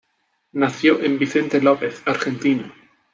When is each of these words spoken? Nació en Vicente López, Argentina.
Nació 0.53 0.99
en 1.03 1.19
Vicente 1.19 1.61
López, 1.61 2.01
Argentina. 2.07 2.73